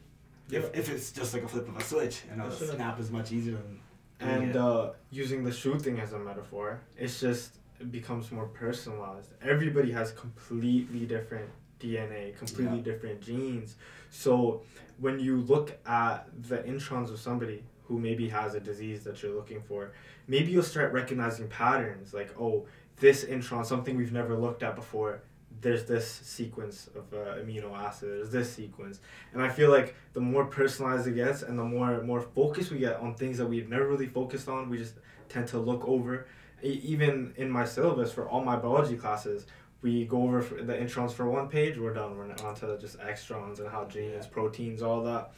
[0.50, 2.74] If, if it's just like a flip of a switch, and a That's it.
[2.74, 3.80] snap is much easier than.
[4.20, 9.30] And uh, using the shoe thing as a metaphor, it's just it becomes more personalized.
[9.42, 11.48] Everybody has completely different
[11.92, 12.82] DNA, completely Yeah.
[12.84, 13.76] different genes.
[14.10, 14.62] So
[14.98, 19.34] when you look at the introns of somebody who maybe has a disease that you're
[19.34, 19.92] looking for,
[20.28, 22.66] maybe you'll start recognizing patterns like, oh,
[23.00, 25.20] this intron, something we've never looked at before.
[25.60, 28.08] There's this sequence of uh, amino acid.
[28.10, 29.00] There's this sequence,
[29.32, 32.78] and I feel like the more personalized it gets, and the more more focus we
[32.78, 34.94] get on things that we've never really focused on, we just
[35.28, 36.26] tend to look over.
[36.64, 39.46] E- Even in my syllabus for all my biology classes,
[39.82, 41.76] we go over the introns for one page.
[41.76, 42.16] We're done.
[42.16, 45.32] We're on to just extrons and how genes, proteins, all that.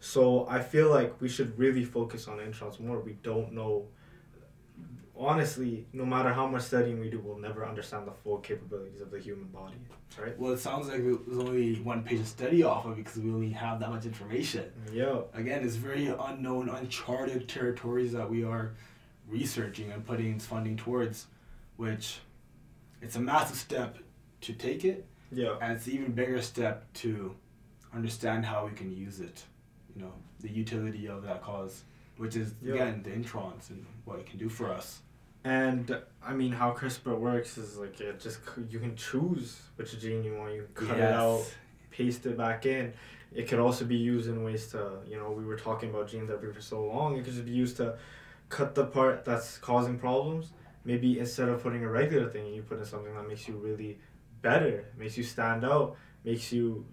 [0.00, 3.00] So I feel like we should really focus on introns more.
[3.00, 3.86] We don't know.
[5.18, 9.10] Honestly, no matter how much studying we do, we'll never understand the full capabilities of
[9.10, 9.78] the human body,
[10.20, 10.38] right?
[10.38, 13.48] Well, it sounds like there's only one page of study off of because we only
[13.48, 14.70] have that much information.
[14.92, 15.20] Yeah.
[15.32, 18.74] Again, it's very unknown, uncharted territories that we are
[19.26, 21.28] researching and putting funding towards,
[21.78, 22.18] which
[23.02, 23.98] it's a massive step
[24.42, 25.56] to take it, Yeah.
[25.60, 27.34] and it's an even bigger step to
[27.94, 29.44] understand how we can use it.
[29.94, 31.82] You know, the utility of that cause,
[32.16, 32.74] which is Yeah.
[32.74, 35.00] again the introns and what it can do for us.
[35.44, 40.24] And I mean, how CRISPR works is like it just you can choose which gene
[40.24, 40.54] you want.
[40.54, 41.44] You cut it out,
[41.90, 42.92] paste it back in.
[43.32, 46.26] It could also be used in ways to, you know, we were talking about gene
[46.26, 47.16] therapy for so long.
[47.16, 47.96] It could just be used to
[48.48, 50.52] cut the part that's causing problems.
[50.86, 53.98] Maybe instead of putting a regular thing, you put in something that makes you really
[54.40, 56.86] better, makes you stand out, makes you,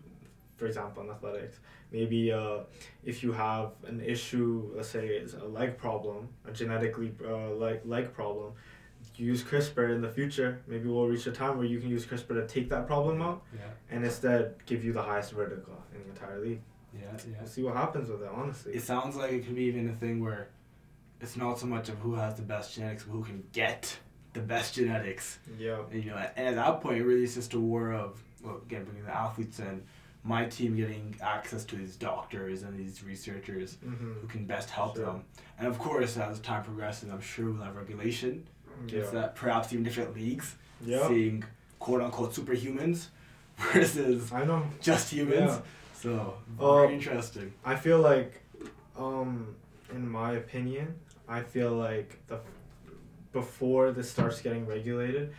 [0.58, 1.58] for example, in athletics.
[1.91, 2.62] Maybe uh,
[3.06, 7.82] if you have an issue, let's say it's a leg problem, a genetically uh, leg
[7.86, 8.54] leg problem,
[9.16, 10.62] use CRISPR in the future.
[10.66, 13.44] Maybe we'll reach a time where you can use CRISPR to take that problem out
[13.54, 13.62] Yeah.
[13.91, 16.62] and instead give you the highest vertical in the entire league.
[16.96, 17.36] Yeah, yeah.
[17.39, 18.30] We'll see what happens with it.
[18.34, 18.74] Honestly.
[18.74, 20.50] It sounds like it could be even a thing where
[21.24, 23.98] it's not so much of who has the best genetics, but who can get
[24.34, 25.40] the best genetics.
[25.58, 25.80] yeah.
[25.92, 28.84] And, you know, and at that point, really, it's just a war of well, again
[28.84, 29.82] bringing the athletes in,
[30.26, 34.14] my team getting access to these doctors and these researchers Mm-hmm.
[34.22, 35.06] who can best help Sure.
[35.06, 35.24] them.
[35.58, 38.46] And of course, as time progresses, I'm sure we'll have regulation.
[38.88, 39.00] Yeah.
[39.00, 41.08] It's that perhaps even different leagues Yeah.
[41.08, 41.44] seeing
[41.80, 43.08] quote unquote superhumans
[43.58, 44.66] versus I know.
[44.82, 45.52] just humans.
[45.52, 45.62] Yeah.
[45.94, 47.54] So very interesting.
[47.64, 48.42] I feel like,
[48.98, 49.56] um,
[49.92, 50.96] in my opinion,
[51.28, 52.40] I feel like the
[53.32, 55.34] before this starts getting regulated,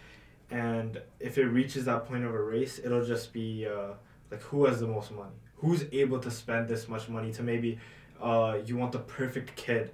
[0.50, 3.92] and if it reaches that point of a race, it'll just be uh,
[4.30, 7.78] like who has the most money, who's able to spend this much money to maybe,
[8.20, 9.92] uh, you want the perfect kid.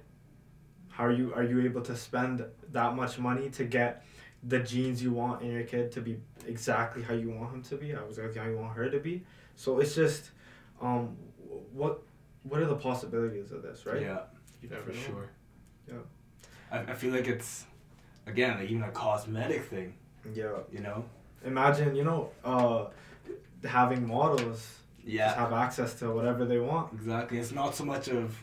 [0.89, 4.03] How are you are you able to spend that much money to get
[4.43, 6.17] the genes you want in your kid to be
[6.47, 9.23] exactly how you want him to be, exactly how you want her to be?
[9.55, 10.31] So it's just,
[10.81, 11.15] um,
[11.71, 12.01] what
[12.43, 14.01] what are the possibilities of this, right?
[14.01, 14.21] Yeah,
[14.61, 14.95] You for know.
[14.95, 15.29] sure.
[15.87, 15.95] Yeah.
[16.71, 17.65] I, I feel like it's
[18.27, 19.93] again like even a cosmetic thing.
[20.33, 20.57] Yeah.
[20.71, 21.05] You know.
[21.45, 22.85] Imagine, you know, uh,
[23.67, 24.59] having models
[24.99, 25.33] just Yeah.
[25.33, 26.93] have access to whatever they want.
[26.93, 27.39] Exactly.
[27.39, 28.35] It's not so much of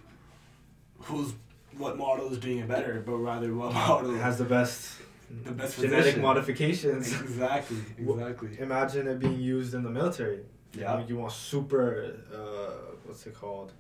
[1.01, 1.32] who's
[1.76, 4.97] what model is doing it better, but rather what model has the best
[5.45, 6.22] the best genetic position.
[6.22, 7.20] modifications.
[7.20, 7.76] Exactly.
[7.99, 8.59] Exactly.
[8.59, 10.39] Imagine it being used in the military.
[10.74, 10.97] You Yeah.
[10.97, 13.72] know, You want super, uh, what's it called?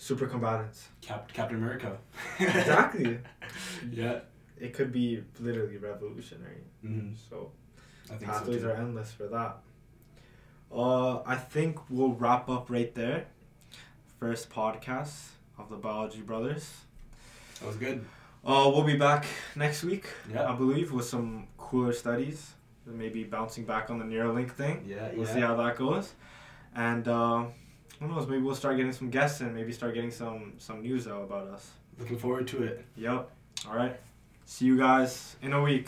[0.00, 0.88] Super combatants.
[1.02, 1.98] Cap- Captain America.
[2.38, 3.18] exactly.
[3.92, 4.20] yeah.
[4.58, 6.62] It could be literally revolutionary.
[6.82, 7.16] Mm-hmm.
[7.28, 7.52] So
[8.06, 8.70] I think so pathways too.
[8.70, 9.58] are endless for that.
[10.74, 13.26] Uh, I think we'll wrap up right there.
[14.18, 16.72] First podcast of the Biology Brothers.
[17.60, 18.02] That was good.
[18.42, 20.50] Uh, we'll be back next week, Yeah.
[20.50, 22.52] I believe, with some cooler studies.
[22.86, 24.82] Maybe bouncing back on the Neuralink thing.
[24.88, 25.10] Yeah.
[25.14, 25.34] We'll yeah.
[25.34, 26.14] see how that goes.
[26.74, 27.44] And uh,
[28.00, 28.26] who knows?
[28.26, 31.48] Maybe we'll start getting some guests and maybe start getting some some news out about
[31.48, 31.70] us.
[31.98, 32.84] Looking forward to it.
[32.96, 33.30] Yep.
[33.68, 34.00] All right.
[34.46, 35.86] See you guys in a week.